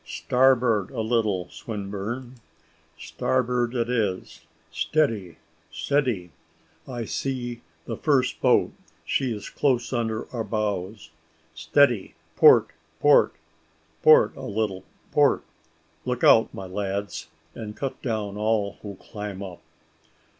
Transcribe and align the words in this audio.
"Starboard 0.03 0.89
a 0.89 1.01
little, 1.01 1.47
Swinburne." 1.51 2.37
"Starboard 2.97 3.75
it 3.75 3.87
is." 3.87 4.41
"Steady 4.71 5.37
steady: 5.69 6.31
I 6.87 7.05
see 7.05 7.61
the 7.85 7.95
first 7.97 8.41
boat, 8.41 8.71
she 9.05 9.31
is 9.31 9.51
close 9.51 9.93
under 9.93 10.27
our 10.33 10.43
bows. 10.43 11.11
Steady 11.53 12.15
port 12.35 12.69
port 12.99 13.35
port 14.01 14.35
a 14.35 14.41
little 14.45 14.83
port. 15.11 15.43
Look 16.03 16.23
out, 16.23 16.51
my 16.51 16.65
lads, 16.65 17.29
and 17.53 17.75
cut 17.77 18.01
down 18.01 18.37
all 18.37 18.79
who 18.81 18.95
climb 18.95 19.43
up." 19.43 19.61